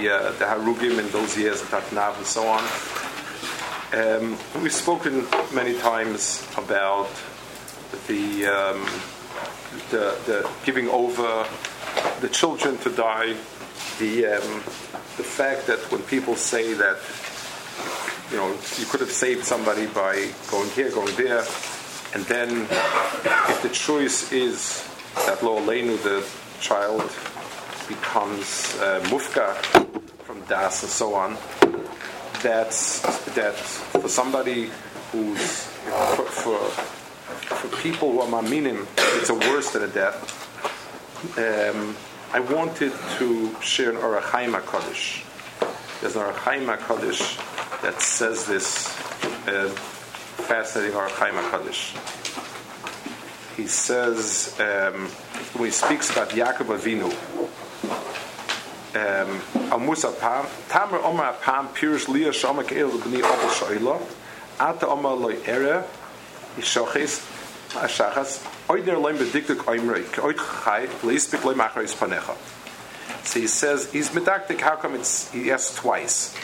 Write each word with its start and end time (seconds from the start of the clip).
uh, 0.00 0.30
the 0.38 0.44
Harugim 0.44 1.00
in 1.00 1.10
those 1.10 1.36
years, 1.36 1.60
Tatnav 1.60 2.16
and 2.18 2.24
so 2.24 2.46
on. 2.46 2.62
Um, 3.92 4.38
we've 4.62 4.72
spoken 4.72 5.26
many 5.52 5.76
times 5.76 6.46
about 6.56 7.10
the, 8.06 8.46
um, 8.46 8.86
the, 9.90 10.16
the 10.24 10.48
giving 10.64 10.88
over 10.88 11.44
the 12.20 12.28
children 12.28 12.78
to 12.78 12.90
die, 12.90 13.34
the 13.98 14.26
um, 14.26 14.62
the 15.16 15.24
fact 15.24 15.66
that 15.66 15.80
when 15.90 16.02
people 16.02 16.36
say 16.36 16.74
that 16.74 16.98
you 18.30 18.36
know 18.36 18.50
you 18.78 18.86
could 18.86 19.00
have 19.00 19.10
saved 19.10 19.44
somebody 19.44 19.86
by 19.86 20.30
going 20.48 20.70
here, 20.70 20.92
going 20.92 21.16
there, 21.16 21.44
and 22.14 22.22
then 22.26 22.68
if 23.50 23.62
the 23.62 23.70
choice 23.70 24.30
is 24.30 24.88
that 25.26 25.42
lo 25.42 25.60
lenu 25.60 26.00
the 26.04 26.24
child 26.60 27.02
becomes 27.88 28.76
uh, 28.80 29.00
mufka 29.08 29.56
das 30.48 30.82
and 30.82 30.90
so 30.90 31.14
on, 31.14 31.36
that's 32.42 33.00
that 33.34 33.54
for 33.54 34.08
somebody 34.08 34.70
who's 35.12 35.64
for, 36.16 36.24
for, 36.24 36.58
for 36.58 37.76
people 37.82 38.12
who 38.12 38.20
are 38.20 38.42
maminim, 38.42 38.86
it's 39.18 39.30
a 39.30 39.34
worse 39.34 39.72
than 39.72 39.82
a 39.84 39.88
death. 39.88 40.34
Um, 41.38 41.96
I 42.32 42.40
wanted 42.40 42.92
to 43.18 43.56
share 43.60 43.90
an 43.90 43.96
Ohr 43.96 44.20
HaChaim 44.20 44.58
HaKadosh. 44.60 45.24
There's 46.00 46.14
an 46.14 46.22
Ohr 46.22 46.32
HaChaim 46.32 46.76
HaKadosh 46.76 47.80
that 47.82 48.00
says 48.00 48.46
this 48.46 48.88
uh, 49.48 49.68
fascinating 50.46 50.94
Ohr 50.94 51.08
HaChaim 51.08 51.42
HaKadosh. 51.42 52.16
He 53.56 53.66
says, 53.66 54.54
um, 54.60 55.08
when 55.58 55.64
he 55.64 55.70
speaks 55.72 56.10
about 56.10 56.30
Yaakov 56.30 56.78
Avinu, 56.78 57.10
um, 58.94 59.40
Musa 59.84 60.10
Pam, 60.12 60.46
Tamer 60.68 60.98
Omar 60.98 61.34
Pam, 61.42 61.68
Pirush 61.68 62.08
Leah 62.08 62.32
Shama 62.32 62.62
Keil 62.64 62.90
B'ni 62.90 63.18
Abel 63.18 63.48
Shoila, 63.50 64.00
Ata 64.60 64.86
Ere, 65.46 65.84
Ashachas, 66.56 68.42
Oid 68.68 70.36
Chai, 70.64 70.86
Leispik 71.02 71.40
Panecha. 71.94 72.36
So 73.24 73.40
he 73.40 73.46
says, 73.46 73.90
he's 73.92 74.10
medactic, 74.10 74.60
how 74.60 74.76
come 74.76 74.94
it's, 74.94 75.30
he 75.32 75.50
asks 75.50 75.74
twice. 75.76 76.34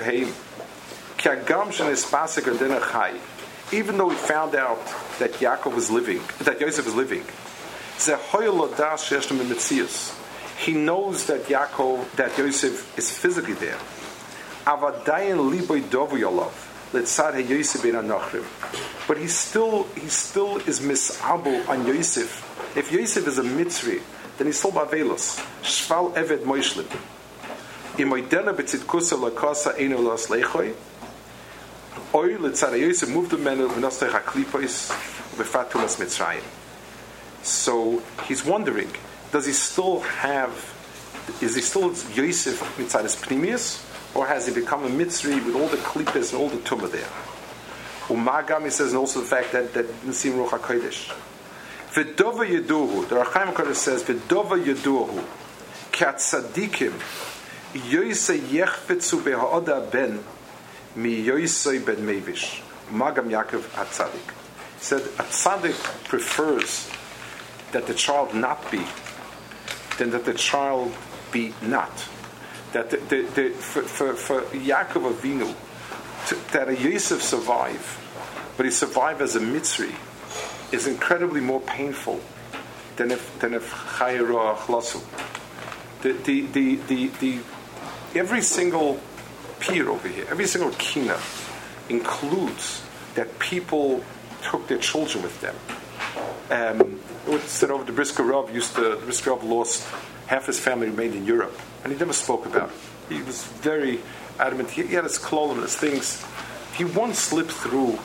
Heim, 0.00 0.28
Adena 2.44 2.80
Chai, 2.90 3.14
even 3.72 3.96
though 3.96 4.08
he 4.10 4.16
found 4.16 4.54
out 4.54 4.84
that 5.18 5.32
Yaakov 5.34 5.74
was 5.74 5.90
living, 5.90 6.20
that 6.40 6.60
Yosef 6.60 6.84
was 6.84 6.94
living, 6.94 7.24
he 10.62 10.72
knows 10.72 11.26
that 11.26 11.42
Yaakov, 11.42 12.10
that 12.12 12.38
Yosef 12.38 12.96
is 12.96 13.10
physically 13.16 13.54
there. 13.54 13.78
But 19.08 19.18
he 19.18 19.26
still, 19.26 19.82
he 19.82 20.08
still 20.08 20.56
is 20.58 20.80
misabu 20.80 21.68
on 21.68 21.86
Yosef. 21.86 22.76
If 22.76 22.92
Yosef 22.92 23.26
is 23.26 23.38
a 23.38 23.42
mitzri, 23.42 24.00
then 24.38 24.46
he's 24.46 24.58
still 24.58 24.70
bavelos. 24.70 25.40
Shval 25.62 26.14
eved 26.14 26.44
moishlim. 26.44 26.86
Imoidena 27.96 28.54
betzitkusa 28.54 29.18
lakasa 29.18 29.78
enu 29.78 29.98
las 29.98 30.28
lechoi. 30.28 30.74
Oy 32.14 32.36
letzara 32.36 32.78
Yosef 32.78 33.08
moved 33.08 33.30
the 33.30 33.38
men 33.38 33.60
of 33.60 33.72
Nostech 33.72 34.10
HaKlipos 34.10 34.92
befatulas 35.36 35.96
Mitzrayim. 35.98 36.44
So 37.42 38.00
he's 38.28 38.44
wondering, 38.44 38.90
does 39.32 39.46
he 39.46 39.52
still 39.52 40.00
have, 40.00 40.50
is 41.40 41.56
he 41.56 41.62
still 41.62 41.88
Yosef 42.14 42.60
Mitzaris 42.76 43.16
Pnimius, 43.16 43.88
or 44.14 44.26
has 44.26 44.46
he 44.46 44.54
become 44.54 44.84
a 44.84 44.88
Mitzri 44.88 45.44
with 45.44 45.56
all 45.56 45.68
the 45.68 45.78
klippas 45.78 46.32
and 46.32 46.40
all 46.40 46.50
the 46.50 46.58
tumah 46.58 46.90
there? 46.92 47.08
Umagam, 48.08 48.64
he 48.64 48.70
says, 48.70 48.88
and 48.88 48.98
also 48.98 49.20
the 49.20 49.26
fact 49.26 49.52
that, 49.52 49.72
that 49.72 49.86
Ruach 50.02 50.50
HaKodesh. 50.50 51.14
V'dova 51.92 52.46
Yeduhu, 52.46 53.08
the 53.08 53.16
Rachaim 53.16 53.54
HaKodesh 53.54 53.74
says, 53.74 54.02
V'dova 54.02 54.62
Yeduhu, 54.62 55.24
Kat 55.92 56.16
Tzadikim, 56.16 56.92
Yosef 57.90 58.40
Yechvetzu 58.50 59.22
Beha'oda 59.22 59.90
Ben, 59.90 60.22
Mi 60.94 61.22
Yosef 61.22 61.86
Ben 61.86 61.96
Mevish, 61.96 62.60
Magam 62.90 63.30
Yaakov 63.30 63.62
HaTzadik. 63.70 64.34
He 64.76 64.84
said, 64.84 65.02
a 65.02 65.22
tzaddik 65.22 66.08
prefers 66.08 66.90
that 67.70 67.86
the 67.86 67.94
child 67.94 68.34
not 68.34 68.70
be 68.70 68.84
than 69.98 70.10
that 70.10 70.24
the 70.24 70.34
child 70.34 70.94
be 71.30 71.54
not. 71.62 72.08
That 72.72 72.90
the, 72.90 72.96
the, 72.96 73.22
the, 73.22 73.48
for, 73.50 73.82
for, 73.82 74.14
for 74.14 74.40
Yaakov 74.56 75.12
Avinu, 75.12 75.54
to, 76.28 76.52
that 76.52 76.68
a 76.68 76.76
Yosef 76.76 77.22
survive, 77.22 77.98
but 78.56 78.66
he 78.66 78.72
survive 78.72 79.20
as 79.20 79.36
a 79.36 79.40
Mitzri, 79.40 79.94
is 80.72 80.86
incredibly 80.86 81.40
more 81.40 81.60
painful 81.60 82.20
than 82.96 83.10
if 83.10 83.38
than 83.40 83.54
if. 83.54 83.70
The, 86.02 86.12
the, 86.12 86.46
the, 86.46 86.76
the, 86.76 87.06
the, 87.20 87.38
every 88.14 88.42
single 88.42 89.00
pier 89.60 89.88
over 89.88 90.08
here, 90.08 90.26
every 90.28 90.46
single 90.46 90.72
kina 90.72 91.18
includes 91.88 92.82
that 93.14 93.38
people 93.38 94.02
took 94.42 94.66
their 94.66 94.78
children 94.78 95.22
with 95.22 95.40
them. 95.40 95.54
Um, 96.50 97.00
said 97.40 97.70
over 97.70 97.84
the 97.84 97.92
Brisker 97.92 98.22
Rav 98.22 98.54
used 98.54 98.74
to, 98.76 98.96
Rav 99.26 99.44
lost 99.44 99.88
half 100.26 100.46
his 100.46 100.58
family 100.58 100.88
remained 100.88 101.14
in 101.14 101.24
Europe, 101.24 101.58
and 101.82 101.92
he 101.92 101.98
never 101.98 102.12
spoke 102.12 102.46
about 102.46 102.70
it. 102.70 103.14
He 103.14 103.22
was 103.22 103.44
very 103.44 104.00
adamant. 104.38 104.70
He, 104.70 104.86
he 104.86 104.94
had 104.94 105.04
his 105.04 105.18
klolim 105.18 105.52
and 105.52 105.62
his 105.62 105.76
things. 105.76 106.24
He 106.74 106.84
once 106.84 107.18
slipped 107.18 107.52
through, 107.52 107.98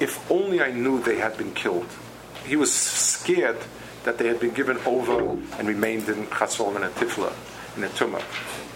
if 0.00 0.30
only 0.30 0.60
I 0.60 0.72
knew 0.72 1.00
they 1.00 1.18
had 1.18 1.36
been 1.36 1.52
killed. 1.54 1.86
He 2.44 2.56
was 2.56 2.72
scared 2.72 3.58
that 4.04 4.18
they 4.18 4.26
had 4.26 4.40
been 4.40 4.50
given 4.50 4.78
over 4.78 5.36
and 5.58 5.68
remained 5.68 6.08
in 6.08 6.26
Chatzol 6.26 6.74
and 6.74 6.84
Tifla, 6.94 7.32
in 7.76 7.84
a. 7.84 7.88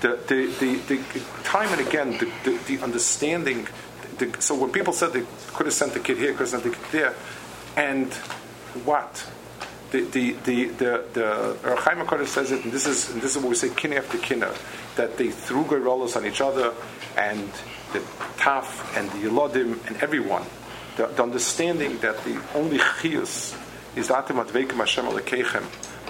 The, 0.00 0.20
the, 0.28 0.47
the, 0.60 0.76
the, 0.94 1.22
time 1.44 1.69
and 1.70 1.87
again, 1.87 2.19
the, 2.44 2.59
the, 2.66 2.78
understanding. 2.82 3.66
So 4.38 4.54
when 4.54 4.70
people 4.70 4.93
said 4.93 5.12
they 5.12 5.25
could 5.48 5.66
have 5.66 5.75
sent 5.75 5.94
the 5.94 6.00
kid 6.00 6.19
here, 6.19 6.32
could 6.32 6.41
have 6.41 6.48
sent 6.48 6.64
the 6.64 6.70
kid 6.70 6.87
there, 6.93 7.14
and 7.76 8.12
what? 8.84 9.26
The 9.90 10.00
the 10.00 10.32
the 10.44 10.64
the, 10.66 11.04
the 11.12 11.56
Rachaim 11.62 12.04
Hakadosh 12.04 12.26
says 12.26 12.50
it, 12.50 12.64
and 12.64 12.72
this 12.72 12.86
is 12.86 13.10
and 13.10 13.22
this 13.22 13.36
is 13.36 13.42
what 13.42 13.50
we 13.50 13.54
say 13.54 13.70
kin 13.70 13.92
after 13.92 14.18
kinna, 14.18 14.52
that 14.96 15.16
they 15.16 15.30
threw 15.30 15.64
goyrolos 15.64 16.16
on 16.16 16.26
each 16.26 16.40
other, 16.40 16.74
and 17.16 17.48
the 17.92 18.00
taf 18.36 18.96
and 18.96 19.08
the 19.10 19.28
yelodim 19.28 19.86
and 19.86 19.96
everyone, 20.02 20.44
the, 20.96 21.06
the 21.06 21.22
understanding 21.22 21.98
that 21.98 22.22
the 22.24 22.42
only 22.54 22.78
chiyus 22.78 23.56
is 23.96 24.08
that 24.08 24.26
atem 24.26 24.76
Hashem 24.76 25.04
alekechem, 25.04 25.64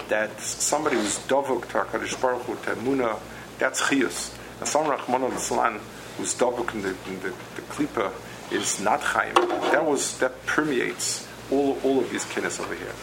that 0.09 0.39
somebody 0.39 0.95
who's 0.95 1.19
dovuk 1.19 1.67
to 1.69 1.79
Hakadosh 1.79 2.19
Baruch 2.19 2.43
Hu 2.43 2.55
to 2.55 3.19
that's 3.59 3.81
chiyus. 3.83 4.35
And 4.59 4.67
some 4.67 4.85
Rachman 4.85 5.21
al 5.21 5.79
who's 6.17 6.33
dovuk 6.33 6.73
in 6.73 6.81
the 6.81 6.95
in 7.07 7.19
the, 7.21 7.29
the 7.55 7.61
klipa 7.69 8.11
is 8.51 8.79
not 8.79 9.01
chayim. 9.01 9.35
That 9.71 9.85
was 9.85 10.17
that 10.19 10.45
permeates 10.45 11.27
all 11.51 11.77
all 11.83 11.99
of 11.99 12.09
these 12.11 12.25
kinnis 12.25 12.59
over 12.59 12.75
here. 12.75 12.93